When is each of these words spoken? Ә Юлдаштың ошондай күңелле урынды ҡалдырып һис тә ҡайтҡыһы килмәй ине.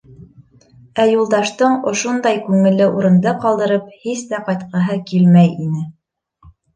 Ә 1.01 1.03
Юлдаштың 1.09 1.75
ошондай 1.91 2.39
күңелле 2.47 2.87
урынды 3.01 3.33
ҡалдырып 3.43 3.91
һис 4.07 4.23
тә 4.31 4.39
ҡайтҡыһы 4.49 4.97
килмәй 5.13 5.53
ине. 5.67 5.85